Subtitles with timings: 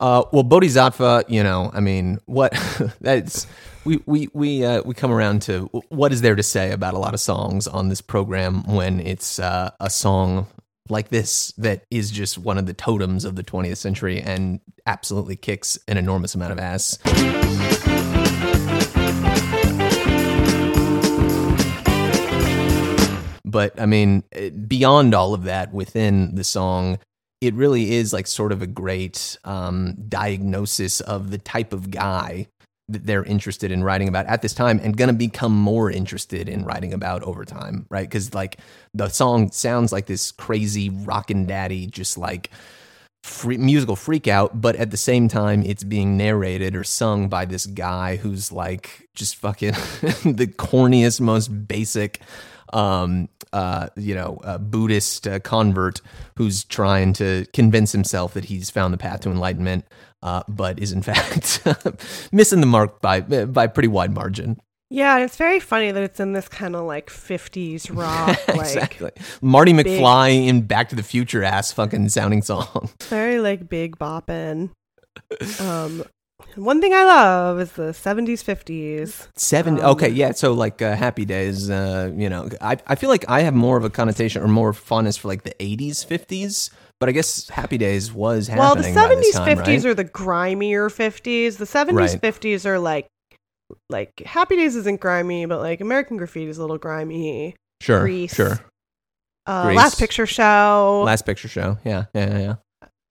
[0.00, 2.52] Uh, well, Bodhisattva, you know, I mean, what
[3.00, 3.46] that's
[3.84, 6.98] we we we uh, we come around to what is there to say about a
[6.98, 10.48] lot of songs on this program when it's uh, a song
[10.88, 15.36] like this that is just one of the totems of the 20th century and absolutely
[15.36, 16.98] kicks an enormous amount of ass.
[23.44, 26.98] But I mean, eh, beyond all of that, within the song,
[27.46, 32.46] it really is like sort of a great um, diagnosis of the type of guy
[32.88, 36.48] that they're interested in writing about at this time and going to become more interested
[36.48, 38.08] in writing about over time, right?
[38.08, 38.58] Because like
[38.92, 42.50] the song sounds like this crazy rockin' daddy, just like
[43.22, 47.46] free, musical freak out, but at the same time, it's being narrated or sung by
[47.46, 49.72] this guy who's like just fucking
[50.24, 52.20] the corniest, most basic
[52.72, 56.00] um, uh, you know, a Buddhist uh, convert
[56.36, 59.84] who's trying to convince himself that he's found the path to enlightenment,
[60.22, 61.62] uh, but is in fact
[62.32, 64.60] missing the mark by by a pretty wide margin.
[64.90, 69.10] Yeah, it's very funny that it's in this kind of like 50s rock, like exactly.
[69.40, 72.90] Marty McFly in Back to the Future ass fucking sounding song.
[73.02, 74.70] very like big bopping.
[75.60, 76.04] Um,
[76.56, 79.28] one thing I love is the 70s, 50s.
[79.36, 79.78] Seven.
[79.80, 80.32] Um, okay, yeah.
[80.32, 81.70] So like uh, Happy Days.
[81.70, 84.72] Uh, you know, I I feel like I have more of a connotation or more
[84.72, 86.70] fondness for like the 80s, 50s.
[87.00, 88.94] But I guess Happy Days was Well, the happening.
[88.94, 89.84] by this 70s, time, 50s right?
[89.86, 91.56] are the grimier 50s.
[91.58, 92.20] The 70s, Right.
[92.20, 93.08] 50s are like
[93.90, 97.56] like Happy Days isn't grimy, but like American Graffiti is a little grimy.
[97.80, 98.34] sure, Grease.
[98.34, 98.60] sure.
[99.46, 99.72] Uh.
[99.74, 101.02] Last Picture Show.
[101.04, 101.76] Last picture show.
[101.84, 102.54] Yeah, yeah, yeah.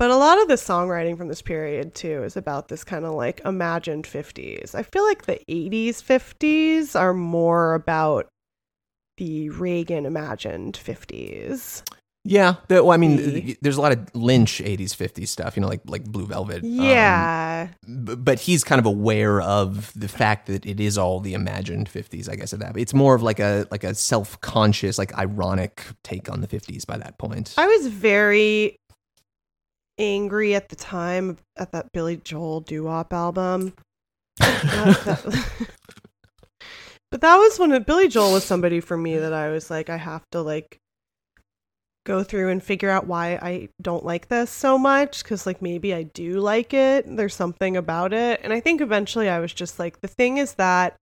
[0.00, 3.12] But a lot of the songwriting from this period too is about this kind of
[3.12, 4.74] like imagined 50s.
[4.74, 8.26] I feel like the 80s, 50s are more about
[9.18, 11.82] the Reagan imagined 50s.
[12.24, 15.62] Yeah, the, well, I mean, The- there's a lot of Lynch '80s, '50s stuff, you
[15.62, 16.62] know, like like Blue Velvet.
[16.64, 17.68] um, Yeah.
[17.86, 21.88] b- but he's kind of aware of the fact that it is all the imagined
[21.88, 22.28] '50s.
[22.28, 26.30] I guess at that, it's more of like a like a self-conscious, like ironic take
[26.30, 27.54] on the '50s by that point.
[27.56, 28.76] I was very
[30.00, 33.74] angry at the time at that Billy Joel doo-wop album.
[34.38, 35.68] That- that-
[37.10, 39.96] but that was when Billy Joel was somebody for me that I was like, I
[39.96, 40.78] have to like
[42.06, 45.92] go through and figure out why I don't like this so much because like maybe
[45.92, 47.04] I do like it.
[47.06, 50.54] There's something about it, and I think eventually I was just like, the thing is
[50.54, 50.94] that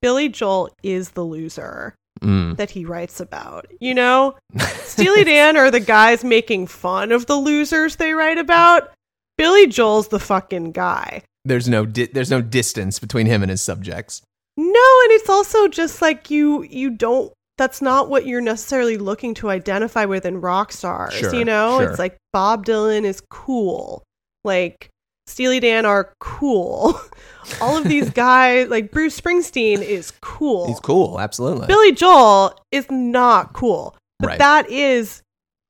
[0.00, 2.56] Billy Joel is the loser Mm.
[2.56, 3.66] that he writes about.
[3.80, 4.36] You know,
[4.84, 8.92] Steely Dan are the guys making fun of the losers they write about.
[9.36, 11.22] Billy Joel's the fucking guy.
[11.44, 14.22] There's no di- there's no distance between him and his subjects.
[14.56, 19.34] No, and it's also just like you you don't that's not what you're necessarily looking
[19.34, 21.14] to identify with in rock stars.
[21.14, 21.78] Sure, you know?
[21.80, 21.90] sure.
[21.90, 24.02] It's like Bob Dylan is cool.
[24.44, 24.90] Like
[25.26, 27.00] Steely Dan are cool.
[27.60, 30.66] All of these guys like Bruce Springsteen is cool.
[30.68, 31.66] He's cool, absolutely.
[31.66, 34.38] Billy Joel is not cool, but Right.
[34.38, 35.22] that is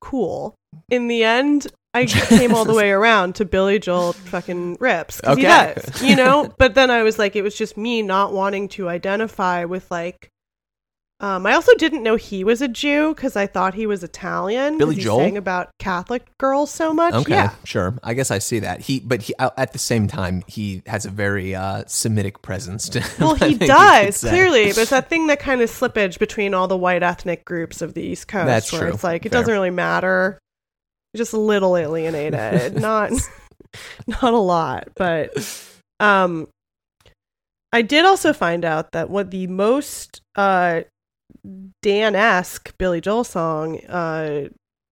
[0.00, 0.54] cool.
[0.88, 5.36] In the end, I came all the way around to Billy Joel fucking rips 'cause
[5.36, 5.74] he Okay.
[5.76, 6.52] does, you know.
[6.58, 10.28] But then I was like, it was just me not wanting to identify with like.
[11.22, 14.78] Um, I also didn't know he was a Jew because I thought he was Italian.
[14.78, 15.18] Billy he Joel?
[15.18, 17.12] sang about Catholic girls so much.
[17.12, 17.94] Okay, Yeah, sure.
[18.02, 18.80] I guess I see that.
[18.80, 22.88] He, but he, uh, at the same time, he has a very uh, Semitic presence.
[22.88, 25.68] To well, he think you could does clearly, but it's that thing that kind of
[25.70, 28.92] slippage between all the white ethnic groups of the East Coast, That's where true.
[28.94, 29.40] it's like it Fair.
[29.42, 30.38] doesn't really matter.
[31.14, 33.12] Just a little alienated, not
[34.06, 35.32] not a lot, but
[35.98, 36.48] um,
[37.74, 40.80] I did also find out that what the most uh
[41.82, 44.48] Dan-esque Billy Joel song, uh,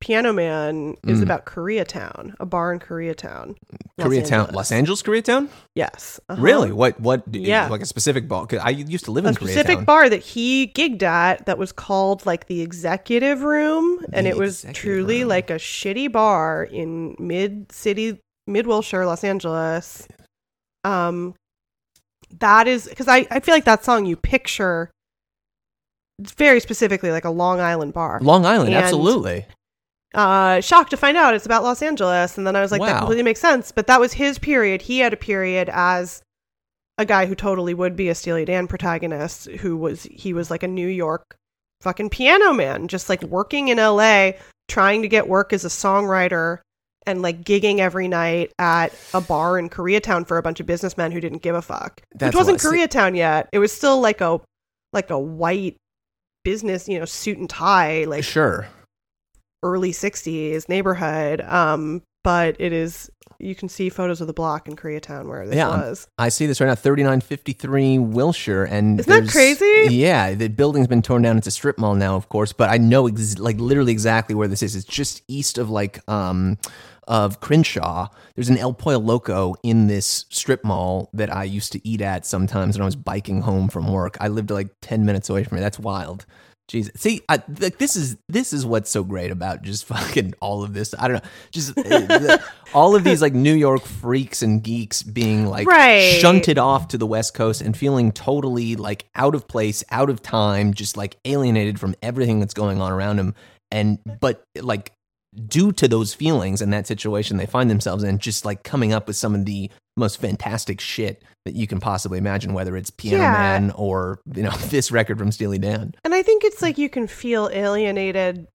[0.00, 1.22] "Piano Man," is Mm.
[1.24, 3.56] about Koreatown, a bar in Koreatown,
[4.00, 4.50] Koreatown.
[4.52, 5.48] Los Angeles, Koreatown.
[5.74, 6.40] Yes, uh-huh.
[6.40, 6.72] Really?
[6.72, 6.98] What?
[7.00, 7.22] What?
[7.30, 7.68] Yeah.
[7.68, 8.46] Like a specific bar?
[8.46, 9.84] 'Cause I used to live a in a specific Koreatown.
[9.86, 14.64] bar that he gigged at that was called like the executive room and it was
[14.72, 15.28] truly Room.
[15.28, 20.08] like a shitty bar in mid city mid wilshire los angeles
[20.84, 21.34] um
[22.38, 24.90] that is because I, I feel like that song you picture
[26.36, 28.20] very specifically like a long island bar.
[28.22, 29.46] Long Island, And- absolutely.
[30.14, 32.36] uh shocked to find out it's about los angeles.
[32.36, 33.70] And then i was like that completely makes sense.
[33.72, 34.82] But that was his period.
[34.82, 36.22] He had a period as
[36.98, 40.62] a guy who totally would be a steely dan protagonist who was he was like
[40.62, 41.34] a new york
[41.80, 44.32] fucking piano man just like working in la
[44.68, 46.58] trying to get work as a songwriter
[47.06, 51.10] and like gigging every night at a bar in koreatown for a bunch of businessmen
[51.10, 52.02] who didn't give a fuck.
[52.14, 52.86] That's which wasn't what I see.
[52.86, 53.48] koreatown yet.
[53.52, 54.38] It was still like a
[54.92, 55.76] like a white
[56.44, 58.66] business you know suit and tie like Sure.
[59.62, 63.10] early 60s neighborhood um but it is.
[63.38, 66.06] You can see photos of the block in Koreatown where this Yeah, I'm- was.
[66.18, 69.86] I see this right now, 3953 Wilshire, and Isn't that crazy?
[69.94, 71.38] Yeah, the building's been torn down.
[71.38, 74.48] It's a strip mall now, of course, but I know ex- like literally exactly where
[74.48, 74.76] this is.
[74.76, 76.58] It's just east of like um
[77.08, 78.08] of Crenshaw.
[78.36, 82.24] There's an El Pollo Loco in this strip mall that I used to eat at
[82.26, 84.16] sometimes when I was biking home from work.
[84.20, 85.60] I lived like 10 minutes away from it.
[85.62, 86.24] That's wild.
[86.70, 86.92] Jesus.
[86.96, 90.72] See, I, like this is this is what's so great about just fucking all of
[90.72, 90.94] this.
[90.96, 92.42] I don't know, just uh, the,
[92.74, 96.18] all of these like New York freaks and geeks being like Right.
[96.20, 100.22] shunted off to the West Coast and feeling totally like out of place, out of
[100.22, 103.34] time, just like alienated from everything that's going on around them.
[103.72, 104.92] And but like
[105.48, 109.08] due to those feelings and that situation they find themselves in, just like coming up
[109.08, 113.18] with some of the most fantastic shit that you can possibly imagine, whether it's Piano
[113.22, 113.32] Yeah.
[113.32, 115.94] Man or you know this record from Steely Dan.
[116.04, 118.46] And I think it's like you can feel alienated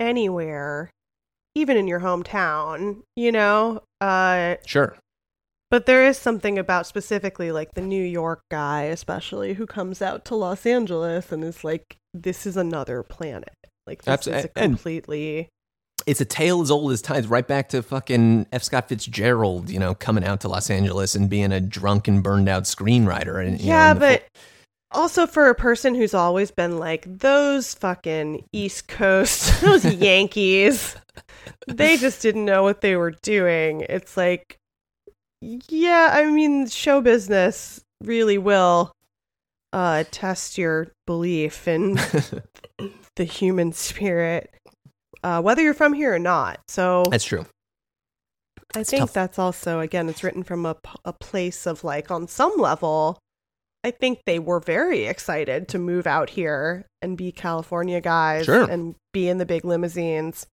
[0.00, 0.90] anywhere,
[1.54, 3.82] even in your hometown, you know?
[4.00, 4.96] Uh, Sure.
[5.70, 10.24] but there is something about specifically like the New York guy, especially, who comes out
[10.26, 13.54] to Los Angeles and is like, this is another planet.
[13.86, 15.48] Like, this Abso- is a completely.
[16.06, 17.24] It's a tale as old as time.
[17.26, 18.62] Right back to fucking F.
[18.62, 22.48] Scott Fitzgerald, you know, coming out to Los Angeles and being a drunk and burned
[22.48, 23.44] out screenwriter.
[23.44, 24.24] And you know, yeah, the but
[24.90, 30.96] also for a person who's always been like, those fucking East Coast, those Yankees,
[31.66, 33.82] they just didn't know what they were doing.
[33.88, 34.58] It's like,
[35.40, 38.92] yeah, I mean, show business really will
[39.72, 41.94] uh, test your belief in
[43.16, 44.54] the human spirit,
[45.24, 46.60] uh, whether you're from here or not.
[46.68, 47.44] So that's true.
[48.76, 49.12] I it's think tough.
[49.12, 53.18] that's also again, it's written from a, a place of like, on some level,
[53.82, 58.68] I think they were very excited to move out here and be California guys Sure.
[58.70, 60.46] and be in the big limousines.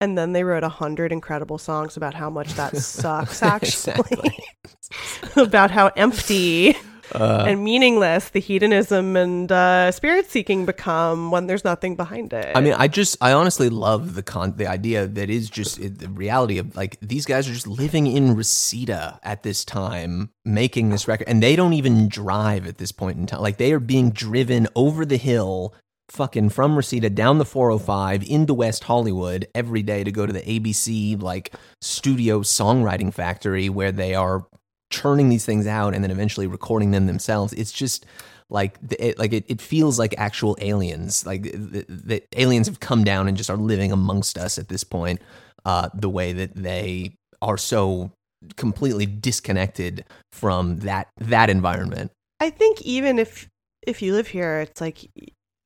[0.00, 4.38] And then they wrote a hundred incredible songs about how much that sucks, actually,
[5.36, 6.76] about how empty
[7.12, 12.56] Uh, and meaningless the hedonism and uh, spirit seeking become when there's nothing behind it.
[12.56, 15.98] I mean, I just, I honestly love the con, the idea that is just it,
[15.98, 20.90] the reality of like these guys are just living in Reseda at this time, making
[20.90, 23.40] this record, and they don't even drive at this point in time.
[23.40, 25.74] Like they are being driven over the hill,
[26.08, 30.42] fucking from Reseda down the 405 into West Hollywood every day to go to the
[30.42, 34.46] ABC like studio songwriting factory where they are
[34.94, 37.52] churning these things out and then eventually recording them themselves.
[37.52, 38.06] It's just
[38.48, 41.26] like it, like it, it feels like actual aliens.
[41.26, 44.84] Like the, the aliens have come down and just are living amongst us at this
[44.84, 45.20] point.
[45.64, 48.12] Uh, the way that they are so
[48.56, 52.10] completely disconnected from that that environment.
[52.40, 53.48] I think even if
[53.86, 55.10] if you live here, it's like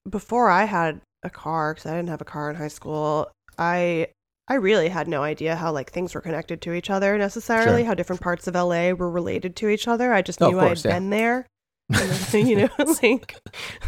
[0.08, 3.30] before I had a car because I didn't have a car in high school.
[3.58, 4.08] I
[4.48, 7.82] I really had no idea how like things were connected to each other necessarily.
[7.82, 7.88] Sure.
[7.88, 10.12] How different parts of LA were related to each other.
[10.12, 10.68] I just Oh, knew I yeah.
[10.70, 11.46] had been there.
[12.34, 12.68] And you know,
[13.02, 13.34] like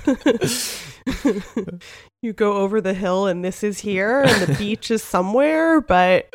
[2.22, 6.28] you go over the hill and this is here and the beach is somewhere, but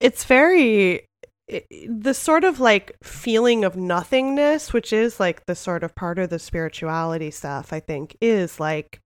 [0.00, 1.06] it's very
[1.46, 6.18] it, the sort of like feeling of nothingness, which is like the sort of part
[6.18, 9.00] of the spirituality stuff, I think, is like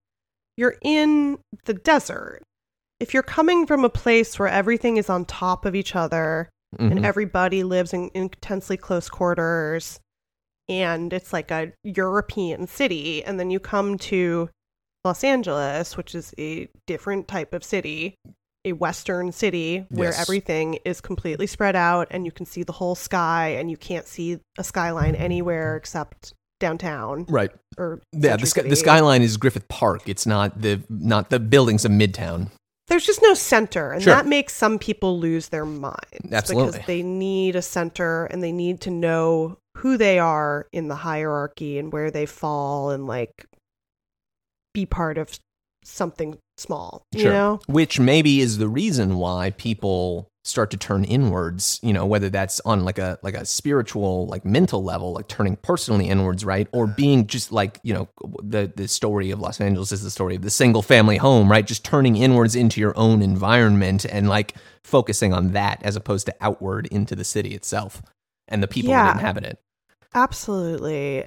[0.57, 2.43] you're in the desert.
[3.01, 6.49] If you're coming from a place where everything is on top of each other
[6.79, 6.91] Mhm.
[6.91, 10.01] and everybody lives in intensely close quarters
[10.69, 14.51] and it's like a European city, and then you come to
[15.05, 18.17] Los Angeles, which is a different type of city,
[18.67, 20.21] a Western city where Yes.
[20.21, 24.07] everything is completely spread out and you can see the whole sky and you can't
[24.07, 27.53] see a skyline anywhere except downtown right.
[27.79, 30.07] or Yeah, the, sky, the skyline is Griffith Park.
[30.09, 32.51] It's not the not the buildings of Midtown.
[32.89, 34.15] There's just no center, and Sure.
[34.15, 36.73] that makes some people lose their minds Absolutely.
[36.73, 40.97] because they need a center and they need to know who they are in the
[40.97, 43.47] hierarchy and where they fall and like
[44.73, 45.39] be part of
[45.85, 47.03] something small.
[47.13, 47.61] You know?
[47.67, 52.61] Which maybe is the reason why people start to turn inwards, you know, whether that's
[52.65, 56.67] on like a like a spiritual, like mental level, like turning personally inwards, right?
[56.73, 58.09] Or being just like, you know,
[58.43, 61.67] the the story of Los Angeles is the story of the single family home, right?
[61.67, 66.35] Just turning inwards into your own environment and like focusing on that as opposed to
[66.41, 68.01] outward into the city itself
[68.49, 69.05] and the people Yeah.
[69.05, 69.59] that inhabit it.
[70.15, 71.27] Absolutely.